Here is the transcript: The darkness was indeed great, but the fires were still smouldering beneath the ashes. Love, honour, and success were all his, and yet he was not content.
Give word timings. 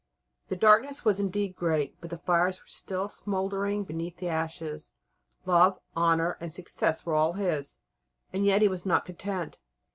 The 0.47 0.55
darkness 0.55 1.05
was 1.05 1.19
indeed 1.19 1.55
great, 1.55 1.95
but 2.01 2.09
the 2.09 2.17
fires 2.17 2.59
were 2.59 2.65
still 2.65 3.07
smouldering 3.07 3.83
beneath 3.83 4.17
the 4.17 4.29
ashes. 4.29 4.89
Love, 5.45 5.77
honour, 5.95 6.37
and 6.39 6.51
success 6.51 7.05
were 7.05 7.13
all 7.13 7.33
his, 7.33 7.77
and 8.33 8.43
yet 8.43 8.63
he 8.63 8.67
was 8.67 8.83
not 8.83 9.05
content. 9.05 9.59